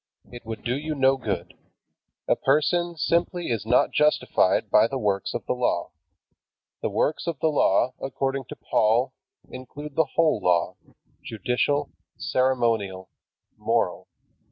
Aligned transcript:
It 0.31 0.43
would 0.47 0.63
do 0.63 0.75
you 0.75 0.95
no 0.95 1.15
good. 1.15 1.53
A 2.27 2.35
person 2.35 2.97
simply 2.97 3.51
is 3.51 3.67
not 3.67 3.91
justified 3.91 4.71
by 4.71 4.87
the 4.87 4.97
works 4.97 5.35
of 5.35 5.45
the 5.45 5.53
Law. 5.53 5.91
The 6.81 6.89
works 6.89 7.27
of 7.27 7.39
the 7.39 7.49
Law, 7.49 7.93
according 8.01 8.45
to 8.45 8.55
Paul, 8.55 9.13
include 9.51 9.93
the 9.95 10.07
whole 10.15 10.39
Law, 10.41 10.75
judicial, 11.23 11.91
ceremonial, 12.17 13.09
moral. 13.57 14.07